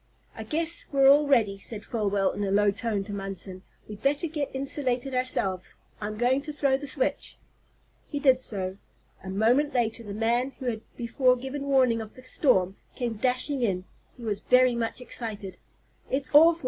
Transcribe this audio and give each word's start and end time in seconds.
"I 0.33 0.41
guess 0.41 0.85
we're 0.91 1.07
all 1.07 1.27
ready," 1.27 1.59
said 1.59 1.83
Folwell, 1.85 2.31
in 2.33 2.43
a 2.43 2.49
low 2.49 2.71
tone 2.71 3.03
to 3.03 3.13
Munson. 3.13 3.61
"We'd 3.87 4.01
better 4.01 4.25
get 4.25 4.49
insulated 4.51 5.13
ourselves. 5.13 5.75
I'm 6.01 6.17
going 6.17 6.41
to 6.41 6.51
throw 6.51 6.75
the 6.75 6.87
switch." 6.87 7.37
He 8.09 8.17
did 8.17 8.41
so. 8.41 8.77
A 9.23 9.29
moment 9.29 9.75
later 9.75 10.01
the 10.01 10.15
man 10.15 10.53
who 10.57 10.65
had 10.65 10.81
before 10.97 11.35
given 11.35 11.67
warning 11.67 12.01
of 12.01 12.15
the 12.15 12.23
storm 12.23 12.77
came 12.95 13.17
dashing 13.17 13.61
in. 13.61 13.85
He 14.17 14.23
was 14.23 14.39
very 14.39 14.73
much 14.73 15.01
excited. 15.01 15.59
"It's 16.09 16.31
awful!" 16.33 16.59